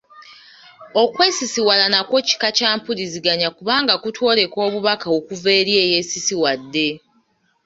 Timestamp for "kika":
2.27-2.49